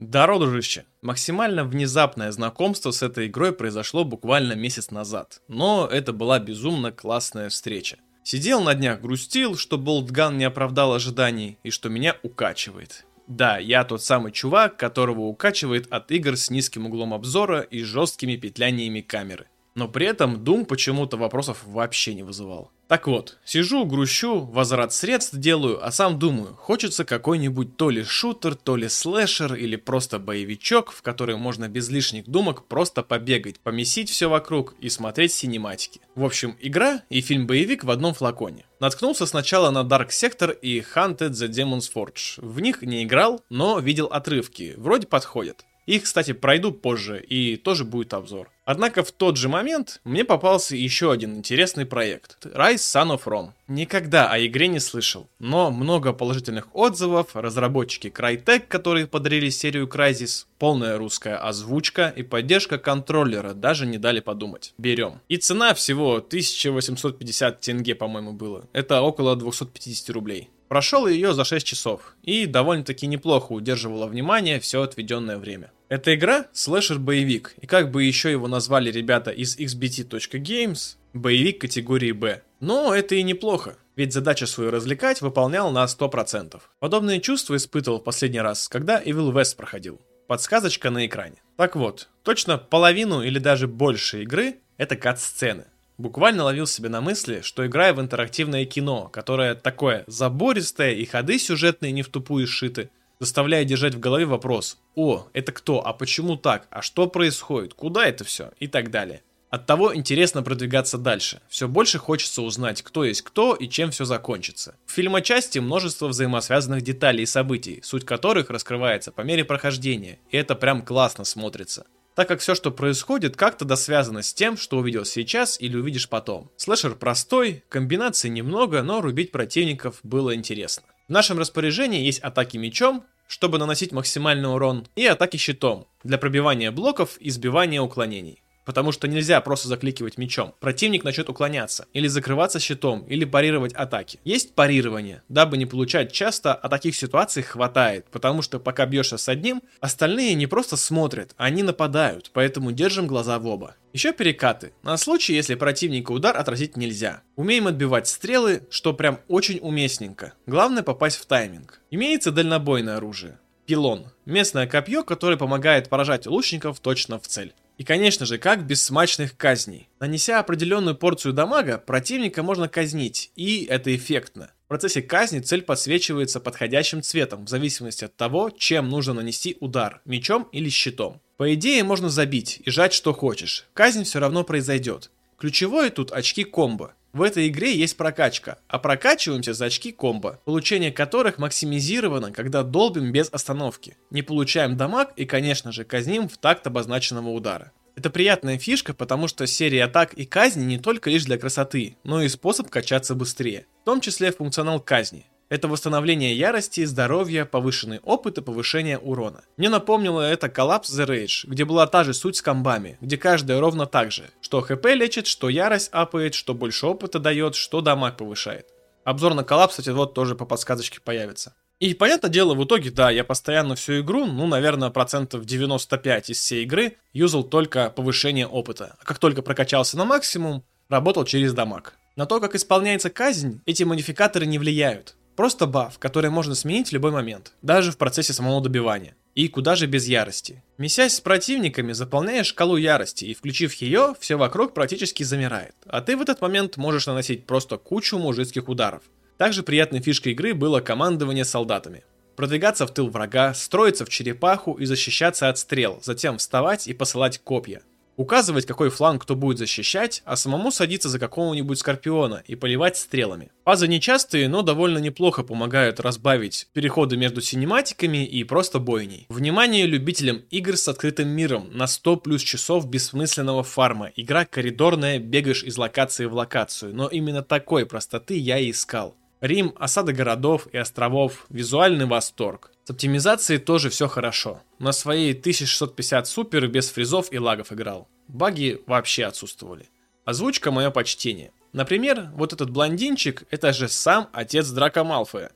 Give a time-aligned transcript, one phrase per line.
[0.00, 6.38] Да, дружище, максимально внезапное знакомство с этой игрой произошло буквально месяц назад, но это была
[6.38, 7.98] безумно классная встреча.
[8.22, 13.04] Сидел на днях грустил, что Болтган не оправдал ожиданий и что меня укачивает.
[13.26, 18.36] Да, я тот самый чувак, которого укачивает от игр с низким углом обзора и жесткими
[18.36, 19.48] петляниями камеры.
[19.74, 22.70] Но при этом Doom почему-то вопросов вообще не вызывал.
[22.90, 28.56] Так вот, сижу, грущу, возврат средств делаю, а сам думаю, хочется какой-нибудь то ли шутер,
[28.56, 34.10] то ли слэшер или просто боевичок, в который можно без лишних думок просто побегать, помесить
[34.10, 36.00] все вокруг и смотреть синематики.
[36.16, 38.64] В общем, игра и фильм-боевик в одном флаконе.
[38.80, 42.44] Наткнулся сначала на Dark Sector и Hunted the Demon's Forge.
[42.44, 45.64] В них не играл, но видел отрывки, вроде подходят.
[45.86, 48.50] Их, кстати, пройду позже, и тоже будет обзор.
[48.64, 53.50] Однако в тот же момент мне попался еще один интересный проект– Rise Son of Rome.
[53.66, 60.44] Никогда о игре не слышал, но много положительных отзывов, разработчики Crytek, которые подарили серию Crysis,
[60.58, 64.72] полная русская озвучка и поддержка контроллера, даже не дали подумать.
[64.78, 65.20] Берем.
[65.28, 68.68] И цена всего 1850 тенге, по-моему, было.
[68.72, 70.48] Это около 250 рублей.
[70.70, 75.72] Прошел ее за 6 часов и довольно-таки неплохо удерживала внимание все отведенное время.
[75.88, 82.42] Эта игра– слэшер-боевик, и как бы еще его назвали ребята из xbt.games, боевик категории B.
[82.60, 86.60] Но это и неплохо, ведь задача свою развлекать выполнял на 100%.
[86.78, 90.00] Подобные чувства испытывал в последний раз, когда Evil West проходил.
[90.28, 91.42] Подсказочка на экране.
[91.56, 95.64] Так вот, точно половину или даже больше игры– это кат-сцены–
[96.00, 101.38] Буквально ловил себя на мысли, что играю в интерактивное кино, которое такое забористое и ходы
[101.38, 105.86] сюжетные не в тупую сшиты, заставляя держать в голове вопрос «О, это кто?
[105.86, 106.68] А почему так?
[106.70, 107.74] А что происходит?
[107.74, 109.20] Куда это все?» и так далее.
[109.50, 111.42] Оттого интересно продвигаться дальше.
[111.50, 114.76] Все больше хочется узнать, кто есть кто и чем все закончится.
[114.86, 120.54] В фильмочасти множество взаимосвязанных деталей и событий, суть которых раскрывается по мере прохождения, и это
[120.54, 125.60] прям классно смотрится так как все, что происходит, как-то досвязано с тем, что увидел сейчас
[125.60, 126.50] или увидишь потом.
[126.56, 130.84] Слэшер простой, комбинаций немного, но рубить противников было интересно.
[131.08, 136.72] В нашем распоряжении есть атаки мечом, чтобы наносить максимальный урон, и атаки щитом, для пробивания
[136.72, 138.42] блоков и сбивания уклонений.
[138.64, 140.54] Потому что нельзя просто закликивать мечом.
[140.60, 144.20] Противник начнет уклоняться, или закрываться щитом, или парировать атаки.
[144.24, 149.28] Есть парирование, дабы не получать часто, а таких ситуаций хватает, потому что пока бьешься с
[149.28, 153.76] одним, остальные не просто смотрят, они нападают, поэтому держим глаза в оба.
[153.92, 157.22] Еще перекаты, на случай, если противника удар отразить нельзя.
[157.34, 160.34] Умеем отбивать стрелы, что прям очень уместненько.
[160.46, 161.80] Главное попасть в тайминг.
[161.90, 163.38] Имеется дальнобойное оружие.
[163.66, 164.06] Пилон.
[164.26, 167.52] Местное копье, которое помогает поражать лучников точно в цель.
[167.80, 169.88] И, конечно же, как без смачных казней.
[170.00, 174.52] Нанеся определенную порцию дамага, противника можно казнить, и это эффектно.
[174.66, 180.02] В процессе казни цель подсвечивается подходящим цветом, в зависимости от того, чем нужно нанести удар,
[180.04, 181.22] мечом или щитом.
[181.38, 185.10] По идее, можно забить и жать что хочешь, казнь все равно произойдет.
[185.38, 186.92] Ключевое тут очки комбо.
[187.12, 193.10] В этой игре есть прокачка, а прокачиваемся за очки комбо, получение которых максимизировано, когда долбим
[193.10, 193.96] без остановки.
[194.10, 197.72] Не получаем дамаг и, конечно же, казним в такт обозначенного удара.
[197.96, 202.22] Это приятная фишка, потому что серия атак и казни не только лишь для красоты, но
[202.22, 205.26] и способ качаться быстрее, в том числе функционал казни.
[205.50, 209.42] Это восстановление ярости, здоровья, повышенный опыт и повышение урона.
[209.56, 213.58] Мне напомнило это Collapse The Rage, где была та же суть с комбами, где каждая
[213.58, 214.30] ровно так же.
[214.40, 218.68] Что хп лечит, что ярость апает, что больше опыта дает, что дамаг повышает.
[219.02, 221.52] Обзор на Collapse, кстати, вот тоже по подсказочке появится.
[221.80, 226.38] И, понятное дело, в итоге, да, я постоянно всю игру, ну, наверное, процентов 95 из
[226.38, 228.94] всей игры, юзал только повышение опыта.
[229.00, 231.94] А как только прокачался на максимум, работал через дамаг.
[232.14, 235.16] На то, как исполняется казнь, эти модификаторы не влияют.
[235.40, 239.14] Просто баф, который можно сменить в любой момент, даже в процессе самого добивания.
[239.34, 240.62] И куда же без ярости.
[240.76, 245.74] Месясь с противниками, заполняешь шкалу ярости, и включив ее, все вокруг практически замирает.
[245.86, 249.02] А ты в этот момент можешь наносить просто кучу мужицких ударов.
[249.38, 252.04] Также приятной фишкой игры было командование солдатами.
[252.36, 257.38] Продвигаться в тыл врага, строиться в черепаху и защищаться от стрел, затем вставать и посылать
[257.38, 257.80] копья
[258.20, 263.50] указывать, какой фланг кто будет защищать, а самому садиться за какого-нибудь скорпиона и поливать стрелами.
[263.64, 269.24] Фазы нечастые, но довольно неплохо помогают разбавить переходы между синематиками и просто бойней.
[269.30, 274.10] Внимание любителям игр с открытым миром на 100 плюс часов бессмысленного фарма.
[274.14, 279.16] Игра коридорная, бегаешь из локации в локацию, но именно такой простоты я и искал.
[279.40, 282.72] Рим, осада городов и островов, визуальный восторг.
[282.84, 284.60] С оптимизацией тоже все хорошо.
[284.78, 288.06] На своей 1650 супер без фризов и лагов играл.
[288.28, 289.88] Баги вообще отсутствовали.
[290.26, 291.52] Озвучка мое почтение.
[291.72, 295.52] Например, вот этот блондинчик, это же сам отец Драка Малфоя.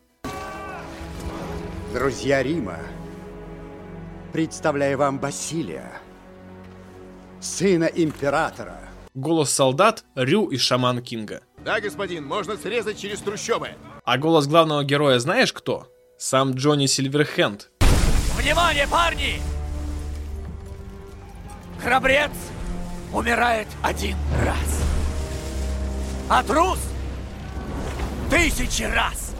[1.92, 2.78] Друзья Рима,
[4.32, 5.92] Представляю вам Басилия,
[7.40, 8.80] сына императора.
[9.14, 11.42] Голос солдат Рю и шаман Кинга.
[11.64, 13.70] Да, господин, можно срезать через трущобы.
[14.04, 15.88] А голос главного героя знаешь кто?
[16.18, 17.70] Сам Джонни Сильверхенд.
[18.36, 19.40] Внимание, парни!
[21.82, 22.32] Храбрец
[23.14, 24.82] умирает один раз.
[26.28, 26.78] А трус
[28.30, 29.34] тысячи раз.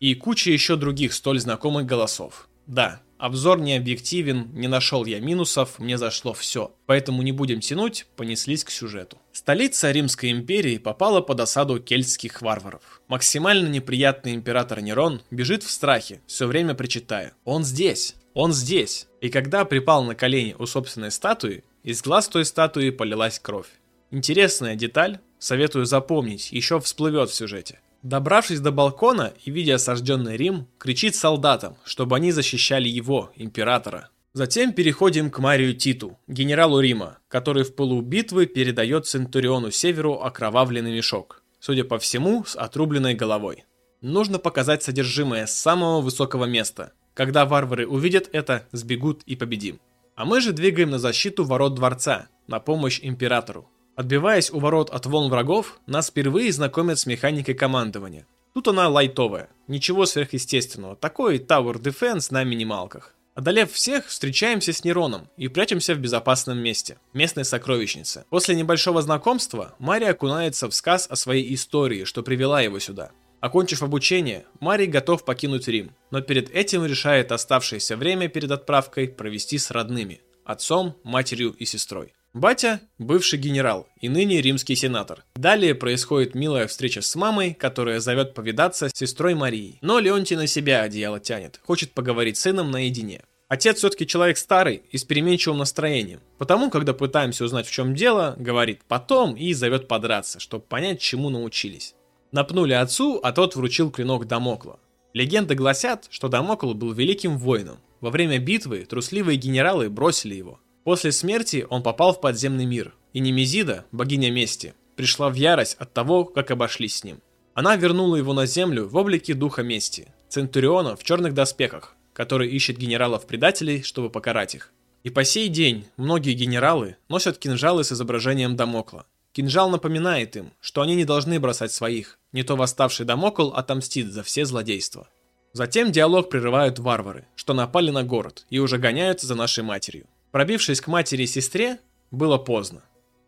[0.00, 2.48] И куча еще других столь знакомых голосов.
[2.66, 6.74] Да, обзор не объективен, не нашел я минусов, мне зашло все.
[6.84, 9.18] Поэтому не будем тянуть, понеслись к сюжету.
[9.34, 13.02] Столица Римской империи попала под осаду кельтских варваров.
[13.08, 17.32] Максимально неприятный император Нерон бежит в страхе, все время причитая.
[17.44, 19.08] Он здесь, он здесь.
[19.20, 23.66] И когда припал на колени у собственной статуи, из глаз той статуи полилась кровь.
[24.12, 27.80] Интересная деталь, советую запомнить, еще всплывет в сюжете.
[28.04, 34.10] Добравшись до балкона и видя осажденный Рим, кричит солдатам, чтобы они защищали его, императора.
[34.36, 41.44] Затем переходим к Марию Титу, генералу Рима, который в полубитвы передает Центуриону Северу окровавленный мешок,
[41.60, 43.64] судя по всему, с отрубленной головой.
[44.00, 46.94] Нужно показать содержимое с самого высокого места.
[47.14, 49.78] Когда варвары увидят это, сбегут и победим.
[50.16, 53.70] А мы же двигаем на защиту ворот дворца, на помощь императору.
[53.94, 58.26] Отбиваясь у ворот от волн врагов, нас впервые знакомят с механикой командования.
[58.52, 63.14] Тут она лайтовая, ничего сверхъестественного, такой Tower Defense на минималках.
[63.34, 68.26] Одолев всех, встречаемся с Нероном и прячемся в безопасном месте, местной сокровищнице.
[68.30, 73.10] После небольшого знакомства, Мария окунается в сказ о своей истории, что привела его сюда.
[73.40, 79.58] Окончив обучение, Марий готов покинуть Рим, но перед этим решает оставшееся время перед отправкой провести
[79.58, 82.14] с родными– отцом, матерью и сестрой.
[82.34, 85.24] Батя– бывший генерал и ныне римский сенатор.
[85.36, 89.78] Далее происходит милая встреча с мамой, которая зовет повидаться с сестрой Марией.
[89.82, 93.22] Но Леонтий на себя одеяло тянет, хочет поговорить с сыном наедине.
[93.46, 96.22] Отец все-таки человек старый и с переменчивым настроением.
[96.36, 101.30] Потому, когда пытаемся узнать в чем дело, говорит «потом» и зовет подраться, чтобы понять, чему
[101.30, 101.94] научились.
[102.32, 104.80] Напнули отцу, а тот вручил клинок Дамокла.
[105.12, 107.78] Легенды гласят, что Дамокл был великим воином.
[108.00, 110.58] Во время битвы трусливые генералы бросили его.
[110.84, 115.94] После смерти он попал в подземный мир, и Немезида, богиня мести, пришла в ярость от
[115.94, 117.20] того, как обошлись с ним.
[117.54, 122.76] Она вернула его на землю в облике духа мести, Центуриона в черных доспехах, который ищет
[122.76, 124.72] генералов-предателей, чтобы покарать их.
[125.04, 129.06] И по сей день многие генералы носят кинжалы с изображением Дамокла.
[129.32, 134.22] Кинжал напоминает им, что они не должны бросать своих, не то восставший Дамокл отомстит за
[134.22, 135.08] все злодейства.
[135.52, 140.06] Затем диалог прерывают варвары, что напали на город и уже гоняются за нашей матерью.
[140.34, 141.78] Пробившись к матери и сестре,
[142.10, 142.82] было поздно.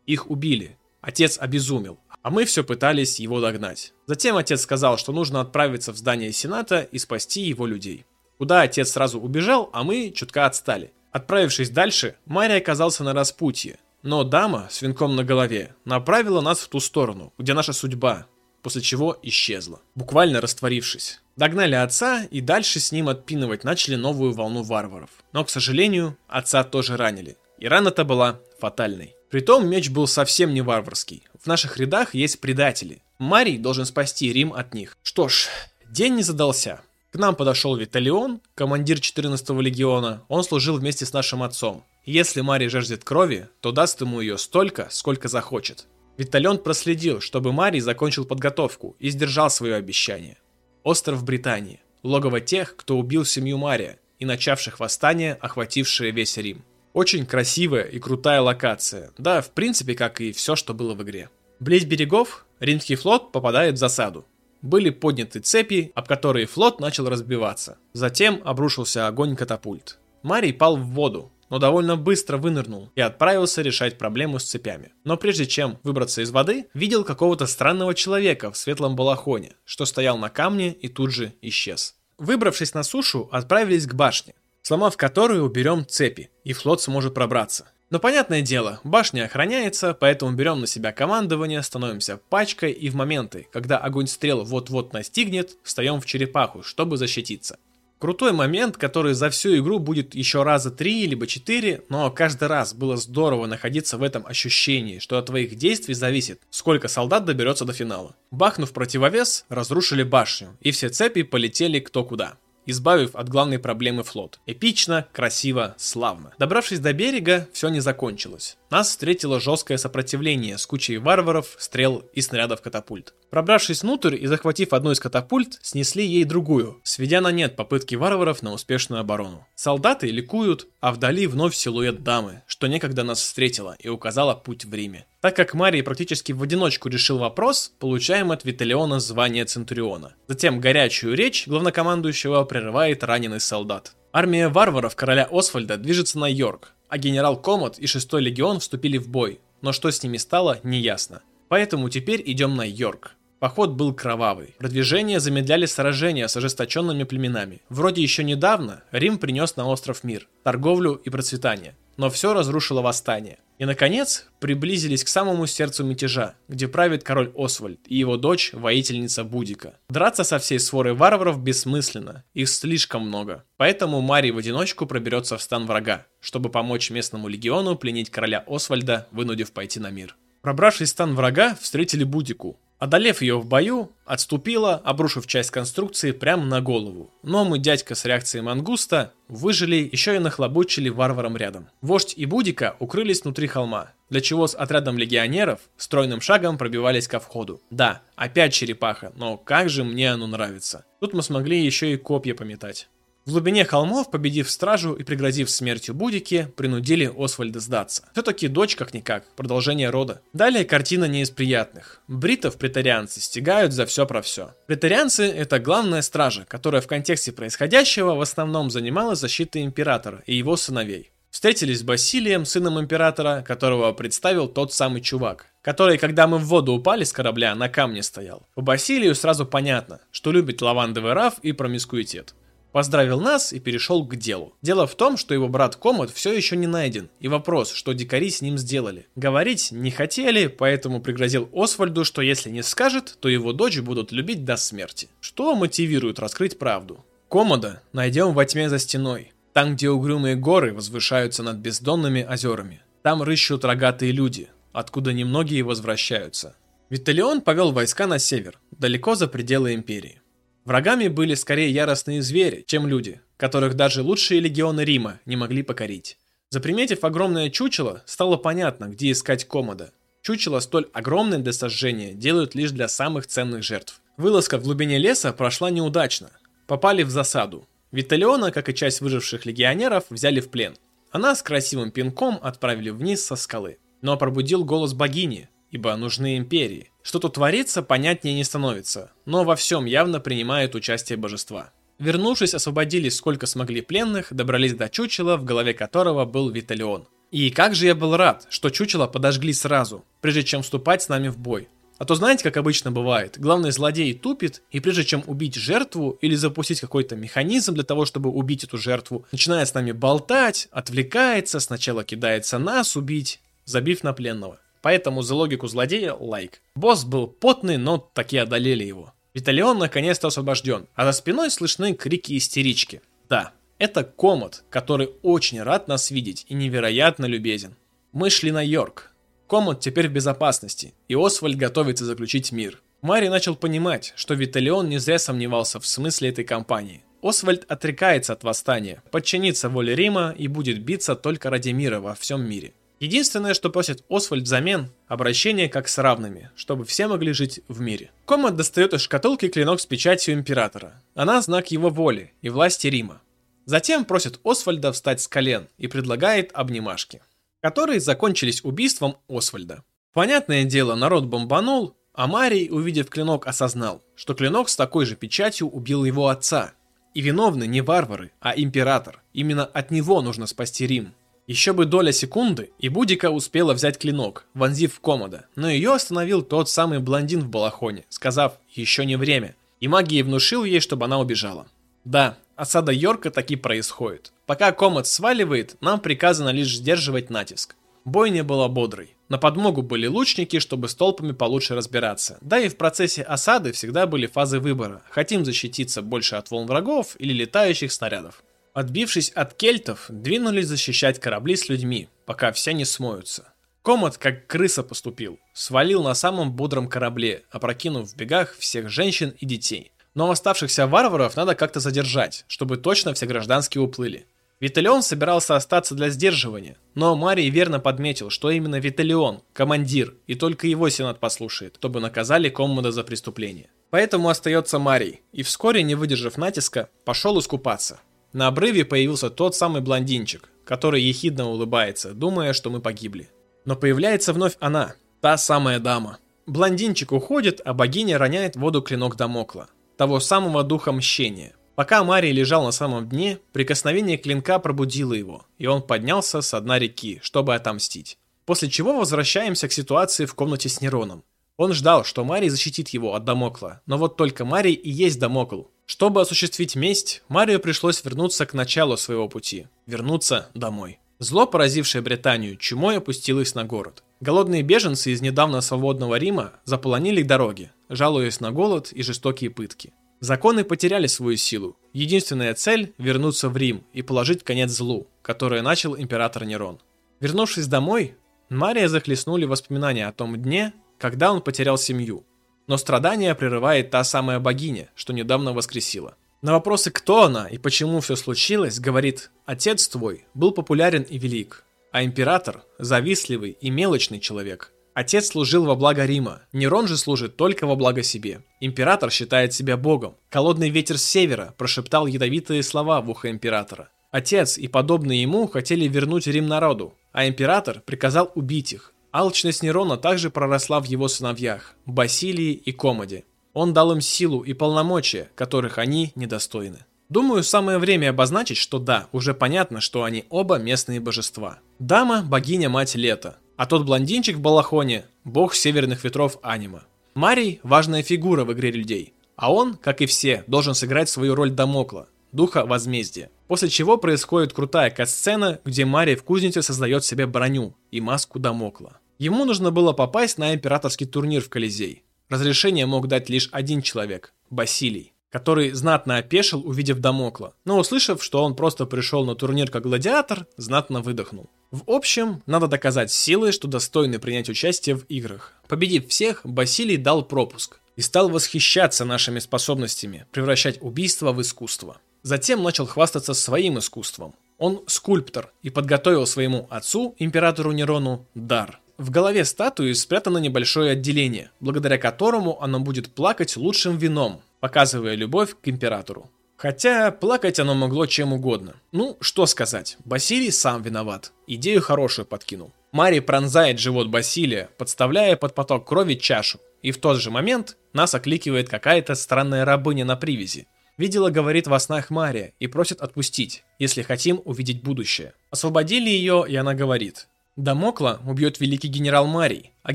[0.07, 0.77] Их убили.
[1.01, 3.93] Отец обезумел, а мы все пытались его догнать.
[4.09, 8.07] Затем отец сказал, что нужно отправиться в здание Сената и спасти его людей.
[8.39, 10.93] Куда отец сразу убежал, а мы чутка отстали.
[11.13, 16.69] Отправившись дальше, Мария оказался на распутье, но дама с венком на голове направила нас в
[16.69, 18.27] ту сторону, где наша судьба,
[18.63, 21.21] после чего исчезла, буквально растворившись.
[21.37, 25.11] Догнали отца и дальше с ним отпинывать начали новую волну варваров.
[25.33, 27.37] Но, к сожалению, отца тоже ранили.
[27.59, 29.15] И рана-то была фатальной.
[29.29, 31.25] Притом меч был совсем не варварский.
[31.39, 33.03] В наших рядах есть предатели.
[33.19, 34.97] Марий должен спасти Рим от них.
[35.03, 35.49] Что ж,
[35.91, 36.81] день не задался.
[37.13, 40.23] К нам подошел Виталион, командир 14-го легиона.
[40.29, 41.85] Он служил вместе с нашим отцом.
[42.07, 45.87] Если Марий жаждет крови, то даст ему ее столько, сколько захочет.
[46.17, 50.39] Виталион проследил, чтобы Марий закончил подготовку и сдержал свое обещание.
[50.87, 51.81] Остров Британии.
[52.05, 56.63] Логово тех, кто убил семью Мария и начавших восстание, охватившее весь Рим.
[56.93, 59.11] Очень красивая и крутая локация.
[59.19, 61.29] Да, в принципе, как и все, что было в игре.
[61.59, 64.27] Близ берегов римский флот попадает в засаду.
[64.63, 67.79] Были подняты цепи, об которые флот начал разбиваться.
[67.93, 69.99] Затем обрушился огонь катапульт.
[70.23, 74.93] Марий пал в воду, но довольно быстро вынырнул и отправился решать проблему с цепями.
[75.05, 80.19] Но прежде чем выбраться из воды, видел какого-то странного человека в светлом балахоне, что стоял
[80.19, 81.95] на камне и тут же исчез.
[82.19, 87.71] Выбравшись на сушу, отправились к башне, сломав которую уберем цепи, и флот сможет пробраться.
[87.89, 93.47] Но понятное дело, башня охраняется, поэтому берем на себя командование, становимся пачкой и в моменты,
[93.53, 97.59] когда огонь стрел вот-вот настигнет, встаем в черепаху, чтобы защититься.
[97.99, 102.75] Крутой момент, который за всю игру будет еще раза три либо четыре, но каждый раз
[102.75, 107.73] было здорово находиться в этом ощущении, что от твоих действий зависит, сколько солдат доберется до
[107.73, 108.15] финала.
[108.31, 112.37] Бахнув противовес, разрушили башню, и все цепи полетели кто куда
[112.67, 114.41] избавив от главной проблемы флот.
[114.47, 116.35] Эпично, красиво, славно.
[116.39, 118.57] Добравшись до берега, все не закончилось.
[118.71, 123.15] Нас встретило жесткое сопротивление с кучей варваров, стрел и снарядов катапульт.
[123.31, 128.43] Пробравшись внутрь и захватив одну из катапульт, снесли ей другую, сведя на нет попытки варваров
[128.43, 129.47] на успешную оборону.
[129.55, 134.73] Солдаты ликуют, а вдали вновь силуэт дамы, что некогда нас встретила и указала путь в
[134.73, 135.07] Риме.
[135.21, 140.15] Так как Марий практически в одиночку решил вопрос, получаем от Виталиона звание Центуриона.
[140.29, 143.95] Затем горячую речь главнокомандующего прерывает раненый солдат.
[144.13, 149.09] Армия варваров короля Освальда движется на Йорк, а генерал Комод и шестой легион вступили в
[149.09, 151.23] бой, но что с ними стало, неясно.
[151.49, 153.17] Поэтому теперь идем на Йорк.
[153.39, 154.55] Поход был кровавый.
[154.59, 157.61] Продвижение замедляли сражения с ожесточенными племенами.
[157.69, 161.77] Вроде еще недавно Рим принес на остров мир, торговлю и процветание.
[161.99, 163.39] Но все разрушило восстание.
[163.59, 169.25] И, наконец, приблизились к самому сердцу мятежа, где правит король Освальд и его дочь, воительница
[169.25, 169.79] Будика.
[169.89, 173.45] Драться со всей сворой варваров бессмысленно, их слишком много.
[173.57, 179.09] Поэтому Марий в одиночку проберется в стан врага, чтобы помочь местному легиону пленить короля Освальда,
[179.11, 180.17] вынудив пойти на мир.
[180.43, 186.45] Пробравшись в стан врага, встретили Будику, Одолев ее в бою, отступила, обрушив часть конструкции прямо
[186.45, 187.11] на голову.
[187.23, 191.69] Но мы, дядька с реакцией мангуста, выжили, еще и нахлобучили варварам рядом.
[191.81, 197.19] Вождь и Будика укрылись внутри холма, для чего с отрядом легионеров стройным шагом пробивались ко
[197.19, 197.63] входу.
[197.71, 200.85] Да, опять черепаха, но как же мне оно нравится.
[201.01, 202.89] Тут мы смогли еще и копья пометать.
[203.27, 208.05] В глубине холмов, победив стражу и пригрозив смертью Будики, принудили Освальда сдаться.
[208.13, 210.23] Все-таки дочь как-никак, продолжение рода.
[210.33, 212.01] Далее картина не из приятных.
[212.07, 214.55] Бритов претарианцы стягают за все про все.
[214.69, 220.57] Претарианцы– это главная стража, которая в контексте происходящего в основном занималась защитой императора и его
[220.57, 221.11] сыновей.
[221.33, 226.75] Встретились с Басилием, сыном императора, которого представил тот самый чувак, который, когда мы в воду
[226.75, 228.47] упали с корабля, на камне стоял.
[228.55, 232.37] По Басилию сразу понятно, что любит лавандовый раф и промискуитет
[232.77, 234.53] поздравил нас и перешел к делу.
[234.61, 238.29] Дело в том, что его брат Комод все еще не найден, и вопрос, что дикари
[238.29, 239.07] с ним сделали.
[239.17, 244.45] Говорить не хотели, поэтому пригрозил Освальду, что если не скажет, то его дочь будут любить
[244.45, 245.09] до смерти.
[245.23, 247.03] Что мотивирует раскрыть правду.
[247.31, 252.83] Комода найдем во тьме за стеной, там, где угрюмые горы возвышаются над бездонными озерами.
[253.01, 256.57] Там рыщут рогатые люди, откуда немногие возвращаются.
[256.91, 260.21] Виталион повел войска на север, далеко за пределы империи.
[260.67, 266.19] Врагами были скорее яростные звери, чем люди, которых даже лучшие легионы Рима не могли покорить.
[266.51, 269.93] Заприметив огромное чучело, стало понятно, где искать комода.
[270.23, 274.01] Чучело столь огромное для сожжения делают лишь для самых ценных жертв.
[274.17, 276.31] Вылазка в глубине леса прошла неудачно.
[276.67, 277.69] Попали в засаду.
[277.93, 280.77] Виталиона, как и часть выживших легионеров, взяли в плен.
[281.13, 283.79] Она с красивым пинком отправили вниз со скалы.
[284.03, 286.91] Но пробудил голос богини, ибо нужны империи.
[287.03, 291.71] Что тут творится, понятнее не становится, но во всем явно принимает участие божества.
[291.99, 297.07] Вернувшись, освободили сколько смогли пленных, добрались до чучела, в голове которого был Виталион.
[297.31, 301.29] И как же я был рад, что чучело подожгли сразу, прежде чем вступать с нами
[301.29, 301.69] в бой.
[301.99, 306.35] А то знаете, как обычно бывает, главный злодей тупит, и прежде чем убить жертву или
[306.35, 312.03] запустить какой-то механизм для того, чтобы убить эту жертву, начинает с нами болтать, отвлекается, сначала
[312.05, 314.59] кидается нас убить, забив на пленного.
[314.87, 316.63] Поэтому за логику злодея лайк.
[316.77, 319.15] Босс был потный, но таки одолели его.
[319.35, 323.03] Виталион наконец-то освобожден, а за спиной слышны крики истерички.
[323.29, 323.51] Да,
[323.81, 327.75] это Комод, который очень рад нас видеть и невероятно любезен.
[328.13, 329.11] Мы шли на Йорк.
[329.49, 332.81] Комод теперь в безопасности, и Освальд готовится заключить мир.
[333.03, 337.03] Мари начал понимать, что Виталион не зря сомневался в смысле этой кампании.
[337.25, 342.49] Освальд отрекается от восстания, подчинится воле Рима и будет биться только ради мира во всем
[342.49, 342.73] мире.
[342.99, 348.11] Единственное, что просит Освальд взамен– обращение как с равными, чтобы все могли жить в мире.
[348.25, 351.03] Комат достает из шкатулки клинок с печатью Императора.
[351.15, 353.21] Она– знак его воли и власти Рима.
[353.67, 357.21] Затем просит Освальда встать с колен и предлагает обнимашки,
[357.61, 359.85] которые закончились убийством Освальда.
[360.15, 365.69] Понятное дело, народ бомбанул, а Марий, увидев клинок, осознал, что клинок с такой же печатью
[365.69, 366.73] убил его отца.
[367.13, 369.23] И виновны не варвары, а император.
[369.35, 371.13] Именно от него нужно спасти Рим.
[371.47, 376.43] Еще бы доля секунды, и Будика успела взять клинок, вонзив в комода, но ее остановил
[376.43, 381.21] тот самый блондин в балахоне, сказав «еще не время», и магией внушил ей, чтобы она
[381.21, 381.69] убежала.
[382.05, 384.33] Да, осада Йорка таки происходит.
[384.47, 387.77] Пока комод сваливает, нам приказано лишь сдерживать натиск.
[388.05, 389.17] Бойня была бодрой.
[389.29, 392.39] На подмогу были лучники, чтобы с толпами получше разбираться.
[392.41, 395.03] Да и в процессе осады всегда были фазы выбора.
[395.11, 398.45] Хотим защититься больше от волн врагов или летающих снарядов.
[398.77, 403.55] Отбившись от кельтов, двинулись защищать корабли с людьми, пока все не смоются.
[403.83, 409.47] Комод, как крыса поступил, свалил на самом бодром корабле, опрокинув в бегах всех женщин и
[409.47, 409.93] детей.
[410.13, 414.27] Но оставшихся варваров надо как-то задержать, чтобы точно все гражданские уплыли.
[414.61, 420.67] Виталион собирался остаться для сдерживания, но Марий верно подметил, что именно Виталион– командир, и только
[420.67, 423.71] его Сенат послушает, чтобы наказали Коммода за преступление.
[423.89, 428.01] Поэтому остается Марий, и вскоре, не выдержав натиска, пошел искупаться.
[428.33, 433.31] На обрыве появился тот самый блондинчик, который ехидно улыбается, думая, что мы погибли.
[433.65, 436.19] Но появляется вновь она, та самая дама.
[436.47, 442.33] Блондинчик уходит, а богиня роняет в воду клинок Дамокла, того самого духа мщения, Пока Марий
[442.33, 447.55] лежал на самом дне, прикосновение клинка пробудило его, и он поднялся с дна реки, чтобы
[447.55, 448.17] отомстить.
[448.47, 451.23] После чего возвращаемся к ситуации в комнате с Нероном.
[451.59, 455.65] Он ждал, что Марий защитит его от Дамокла, но вот только Марий и есть Дамокл.
[455.87, 460.99] Чтобы осуществить месть, Марию пришлось вернуться к началу своего пути, вернуться домой.
[461.21, 464.03] Зло, поразившее Британию, чумой опустилось на город.
[464.21, 469.93] Голодные беженцы из недавно свободного Рима заполонили дороги, жалуясь на голод и жестокие пытки.
[470.21, 471.77] Законы потеряли свою силу.
[471.93, 476.81] Единственная цель– вернуться в Рим и положить конец злу, которое начал император Нерон.
[477.21, 478.17] Вернувшись домой,
[478.49, 482.25] Мария захлестнули воспоминания о том дне, когда он потерял семью.
[482.67, 486.17] Но страдания прерывает та самая богиня, что недавно воскресила.
[486.43, 491.65] На вопросы, кто она и почему все случилось, говорит «Отец твой был популярен и велик,
[491.93, 497.67] а император– завистливый и мелочный человек, Отец служил во благо Рима, Нерон же служит только
[497.67, 498.41] во благо себе.
[498.61, 500.17] Император считает себя богом.
[500.31, 503.91] Холодный ветер с севера прошептал ядовитые слова в ухо императора.
[504.11, 508.95] Отец и подобные ему хотели вернуть Рим народу, а император приказал убить их.
[509.19, 513.25] Алчность Нерона также проросла в его сыновьях, Басилии и Комоде.
[513.55, 516.85] Он дал им силу и полномочия, которых они недостойны.
[517.09, 521.61] Думаю, самое время обозначить, что да, уже понятно, что они оба местные божества.
[521.79, 526.83] Дама– богиня-мать лета, а тот блондинчик в балахоне– бог северных ветров анима.
[527.15, 531.53] Марий– важная фигура в игре людей, а он, как и все, должен сыграть свою роль
[531.53, 533.31] Дамокла, духа возмездия.
[533.49, 538.99] После чего происходит крутая кат-сцена, где Марий в кузнице создает себе броню и маску Дамокла.
[539.19, 542.05] Ему нужно было попасть на императорский турнир в Колизей.
[542.29, 548.43] Разрешение мог дать лишь один человек– Басилий который знатно опешил, увидев Дамокла, но услышав, что
[548.43, 551.51] он просто пришел на турнир как гладиатор, знатно выдохнул.
[551.71, 555.53] В общем, надо доказать силой, что достойны принять участие в играх.
[555.69, 561.99] Победив всех, Басилий дал пропуск и стал восхищаться нашими способностями превращать убийство в искусство.
[562.23, 564.35] Затем начал хвастаться своим искусством.
[564.59, 568.81] Он скульптор и подготовил своему отцу, императору Нерону, дар.
[568.99, 575.55] В голове статуи спрятано небольшое отделение, благодаря которому оно будет плакать лучшим вином, показывая любовь
[575.61, 576.31] к императору.
[576.57, 578.75] Хотя плакать оно могло чем угодно.
[578.93, 581.33] Ну, что сказать, Басилий сам виноват.
[581.47, 582.73] Идею хорошую подкинул.
[582.93, 586.59] Мари пронзает живот Басилия, подставляя под поток крови чашу.
[586.81, 590.67] И в тот же момент нас окликивает какая-то странная рабыня на привязи.
[590.97, 595.35] Видела, говорит во снах Мария, и просит отпустить, если хотим увидеть будущее.
[595.51, 597.29] Освободили ее, и она говорит.
[597.57, 599.95] Дамокла убьет великий генерал Марий, а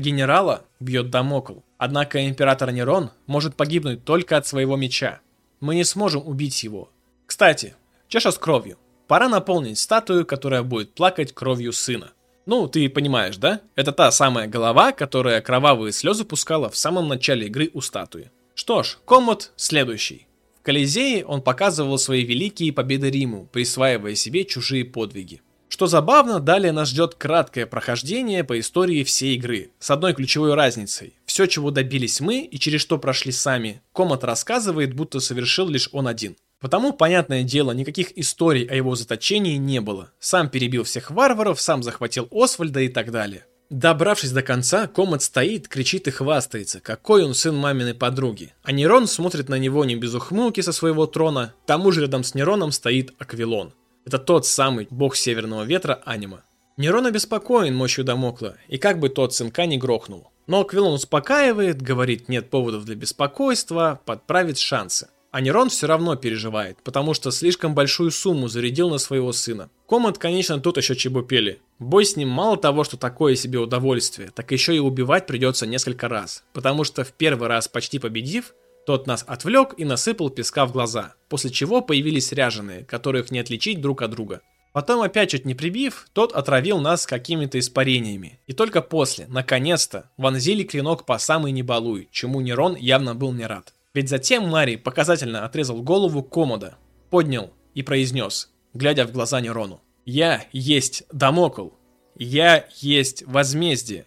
[0.00, 1.60] генерала убьет Дамокл.
[1.78, 5.20] Однако император Нерон может погибнуть только от своего меча.
[5.60, 6.90] Мы не сможем убить его.
[7.24, 7.76] Кстати,
[8.08, 8.78] чаша с кровью.
[9.06, 12.10] Пора наполнить статую, которая будет плакать кровью сына.
[12.46, 13.60] Ну, ты понимаешь, да?
[13.76, 18.32] Это та самая голова, которая кровавые слезы пускала в самом начале игры у статуи.
[18.54, 20.26] Что ж, комод следующий.
[20.58, 25.42] В Колизее он показывал свои великие победы Риму, присваивая себе чужие подвиги.
[25.72, 31.14] Что забавно, далее нас ждет краткое прохождение по истории всей игры, с одной ключевой разницей.
[31.24, 36.08] Все, чего добились мы и через что прошли сами, Комат рассказывает, будто совершил лишь он
[36.08, 36.36] один.
[36.60, 40.12] Потому, понятное дело, никаких историй о его заточении не было.
[40.20, 43.46] Сам перебил всех варваров, сам захватил Освальда и так далее.
[43.70, 48.52] Добравшись до конца, Комат стоит, кричит и хвастается, какой он сын маминой подруги.
[48.62, 52.24] А Нерон смотрит на него не без ухмылки со своего трона, к тому же рядом
[52.24, 53.72] с Нероном стоит Аквилон.
[54.04, 56.42] Это тот самый бог северного ветра Анима.
[56.76, 60.30] Нерон обеспокоен мощью Дамокла, и как бы тот сынка не грохнул.
[60.46, 65.08] Но Аквилон успокаивает, говорит нет поводов для беспокойства, подправит шансы.
[65.30, 69.70] А Нерон все равно переживает, потому что слишком большую сумму зарядил на своего сына.
[69.88, 71.60] Комат, конечно, тут еще чебупели.
[71.78, 76.08] Бой с ним мало того, что такое себе удовольствие, так еще и убивать придется несколько
[76.08, 76.44] раз.
[76.52, 78.52] Потому что в первый раз почти победив,
[78.86, 83.80] тот нас отвлек и насыпал песка в глаза, после чего появились ряженые, которых не отличить
[83.80, 84.40] друг от друга.
[84.72, 88.40] Потом опять чуть не прибив, тот отравил нас какими-то испарениями.
[88.46, 93.74] И только после, наконец-то, вонзили клинок по самой небалуй, чему Нерон явно был не рад.
[93.94, 96.78] Ведь затем Марий показательно отрезал голову Комода,
[97.10, 99.82] поднял и произнес, глядя в глаза Нерону.
[100.06, 101.68] «Я есть Дамокл.
[102.16, 104.06] Я есть возмездие.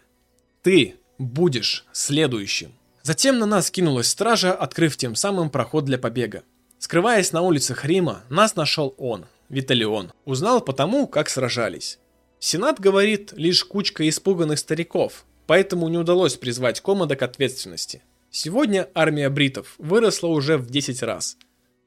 [0.63, 2.71] Ты будешь следующим».
[3.05, 6.41] Затем на нас кинулась стража, открыв тем самым проход для побега.
[6.79, 10.11] Скрываясь на улицах Рима, нас нашел он, Виталион.
[10.25, 11.99] Узнал потому, как сражались.
[12.39, 18.01] Сенат говорит лишь кучка испуганных стариков, поэтому не удалось призвать Комода к ответственности.
[18.31, 21.37] Сегодня армия бритов выросла уже в 10 раз.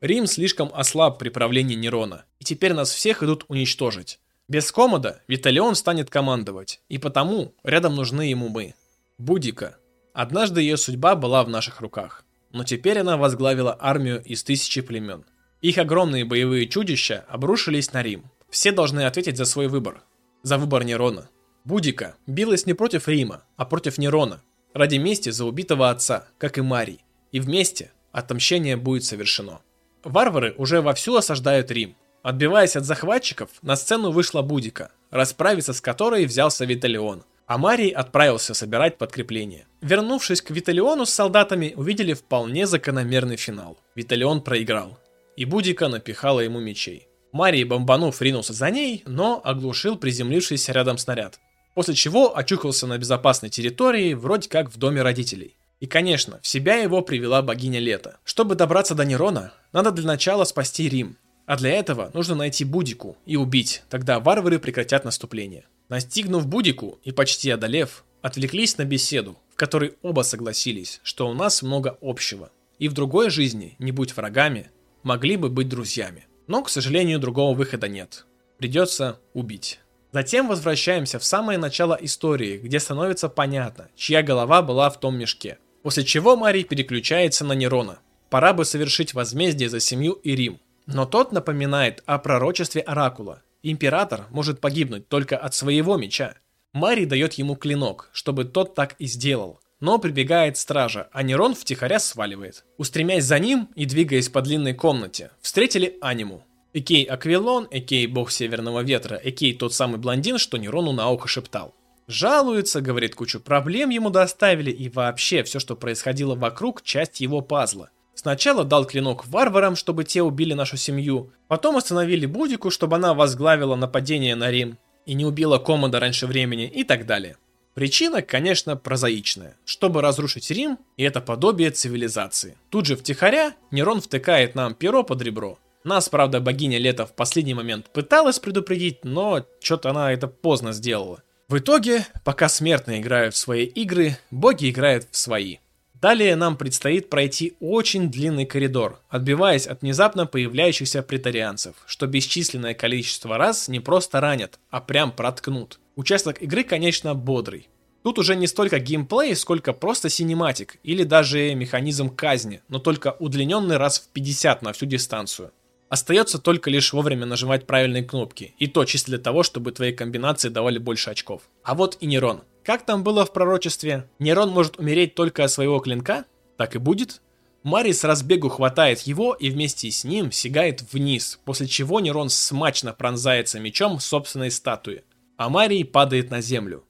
[0.00, 4.20] Рим слишком ослаб при правлении Нерона, и теперь нас всех идут уничтожить.
[4.46, 8.76] Без Комода Виталион станет командовать, и потому рядом нужны ему мы.
[9.18, 9.78] Будика.
[10.18, 15.24] Однажды ее судьба была в наших руках, но теперь она возглавила армию из тысячи племен.
[15.60, 18.24] Их огромные боевые чудища обрушились на Рим.
[18.50, 20.02] Все должны ответить за свой выбор.
[20.42, 21.28] За выбор Нерона.
[21.64, 24.42] Будика билась не против Рима, а против Нерона,
[24.74, 27.04] ради мести за убитого отца, как и Марий.
[27.30, 29.60] И вместе отомщение будет совершено.
[30.02, 36.26] Варвары уже вовсю осаждают Рим, Отбиваясь от захватчиков, на сцену вышла Будика, расправиться с которой
[36.26, 39.66] взялся Виталион, а Марий отправился собирать подкрепление.
[39.80, 43.78] Вернувшись к Виталиону с солдатами, увидели вполне закономерный финал.
[43.94, 44.98] Виталион проиграл,
[45.34, 47.08] и Будика напихала ему мечей.
[47.32, 51.40] Марий, бомбанув, ринулся за ней, но оглушил приземлившийся рядом снаряд.
[51.74, 55.56] После чего очухался на безопасной территории, вроде как в доме родителей.
[55.80, 58.18] И, конечно, в себя его привела богиня Лета.
[58.24, 63.16] Чтобы добраться до Нерона, надо для начала спасти Рим, а для этого нужно найти Будику
[63.24, 65.64] и убить, тогда варвары прекратят наступление.
[65.88, 71.62] Настигнув Будику и почти одолев, отвлеклись на беседу, в которой оба согласились, что у нас
[71.62, 72.50] много общего.
[72.78, 74.70] И в другой жизни, не будь врагами,
[75.02, 76.26] могли бы быть друзьями.
[76.46, 78.26] Но, к сожалению, другого выхода нет.
[78.58, 79.80] Придется убить.
[80.12, 85.58] Затем возвращаемся в самое начало истории, где становится понятно, чья голова была в том мешке.
[85.82, 87.98] После чего Марий переключается на Нерона.
[88.30, 90.60] Пора бы совершить возмездие за семью и Рим.
[90.86, 93.42] Но тот напоминает о пророчестве Оракула.
[93.62, 96.34] Император может погибнуть только от своего меча.
[96.72, 99.60] Мари дает ему клинок, чтобы тот так и сделал.
[99.80, 102.64] Но прибегает стража, а Нерон втихаря сваливает.
[102.78, 106.44] Устремясь за ним и двигаясь по длинной комнате, встретили аниму.
[106.72, 111.74] Экей Аквилон, Экей бог северного ветра, Экей тот самый блондин, что Нерону на ухо шептал.
[112.08, 117.90] Жалуется, говорит, кучу проблем ему доставили и вообще все, что происходило вокруг, часть его пазла.
[118.14, 123.74] Сначала дал клинок варварам, чтобы те убили нашу семью, потом остановили Будику, чтобы она возглавила
[123.74, 127.36] нападение на Рим и не убила Комода раньше времени и так далее.
[127.74, 129.56] Причина, конечно, прозаичная.
[129.64, 132.56] Чтобы разрушить Рим, и это подобие цивилизации.
[132.70, 135.58] Тут же втихаря Нерон втыкает нам перо под ребро.
[135.84, 141.22] Нас, правда, богиня Лета в последний момент пыталась предупредить, но что-то она это поздно сделала.
[141.48, 145.58] В итоге, пока смертные играют в свои игры, боги играют в свои.
[146.00, 153.36] Далее нам предстоит пройти очень длинный коридор, отбиваясь от внезапно появляющихся претарианцев, что бесчисленное количество
[153.36, 155.80] раз не просто ранят, а прям проткнут.
[155.96, 157.68] Участок игры, конечно, бодрый.
[158.04, 163.76] Тут уже не столько геймплей, сколько просто синематик или даже механизм казни, но только удлиненный
[163.76, 165.50] раз в 50 на всю дистанцию.
[165.88, 170.48] Остается только лишь вовремя нажимать правильные кнопки, и то чисто для того, чтобы твои комбинации
[170.48, 171.42] давали больше очков.
[171.64, 172.42] А вот и Нерон.
[172.68, 174.10] Как там было в пророчестве?
[174.18, 176.26] Нерон может умереть только от своего клинка?
[176.58, 177.22] Так и будет.
[177.62, 182.92] Мари с разбегу хватает его и вместе с ним сигает вниз, после чего Нерон смачно
[182.92, 185.04] пронзается мечом собственной статуи,
[185.38, 186.84] а Марий падает на землю.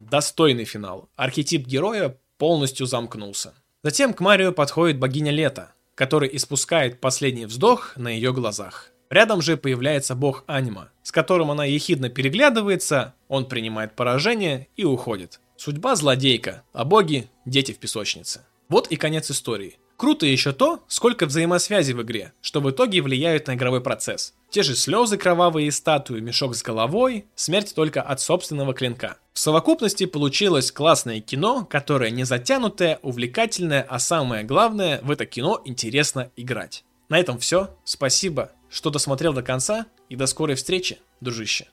[0.00, 1.10] Достойный финал.
[1.14, 3.52] Архетип героя полностью замкнулся.
[3.82, 8.92] Затем к Марию подходит богиня Лета, который испускает последний вздох на ее глазах.
[9.10, 15.40] Рядом же появляется бог Анима, с которым она ехидно переглядывается, он принимает поражение и уходит.
[15.56, 18.44] Судьба злодейка, а боги– дети в песочнице.
[18.68, 19.78] Вот и конец истории.
[19.96, 24.34] Круто еще то, сколько взаимосвязи в игре, что в итоге влияют на игровой процесс.
[24.48, 29.16] Те же слезы кровавые статуи, мешок с головой, смерть только от собственного клинка.
[29.32, 35.60] В совокупности получилось классное кино, которое не затянутое, увлекательное, а самое главное, в это кино
[35.64, 36.84] интересно играть.
[37.08, 37.76] На этом все.
[37.82, 41.66] Спасибо, что досмотрел до конца, и до скорой встречи, дружище.